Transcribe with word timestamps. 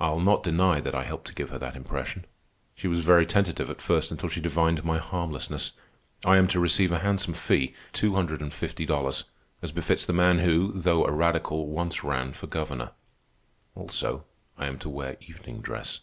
I'll 0.00 0.20
not 0.20 0.42
deny 0.42 0.80
that 0.80 0.94
I 0.94 1.04
helped 1.04 1.26
to 1.26 1.34
give 1.34 1.50
her 1.50 1.58
that 1.58 1.76
impression. 1.76 2.24
She 2.74 2.88
was 2.88 3.00
very 3.00 3.26
tentative 3.26 3.68
at 3.68 3.82
first, 3.82 4.10
until 4.10 4.30
she 4.30 4.40
divined 4.40 4.86
my 4.86 4.96
harmlessness. 4.96 5.72
I 6.24 6.38
am 6.38 6.48
to 6.48 6.58
receive 6.58 6.90
a 6.92 7.00
handsome 7.00 7.34
fee—two 7.34 8.14
hundred 8.14 8.40
and 8.40 8.54
fifty 8.54 8.86
dollars—as 8.86 9.72
befits 9.72 10.06
the 10.06 10.14
man 10.14 10.38
who, 10.38 10.72
though 10.72 11.04
a 11.04 11.12
radical, 11.12 11.66
once 11.68 12.02
ran 12.02 12.32
for 12.32 12.46
governor. 12.46 12.92
Also, 13.74 14.24
I 14.56 14.64
am 14.64 14.78
to 14.78 14.88
wear 14.88 15.18
evening 15.20 15.60
dress. 15.60 16.00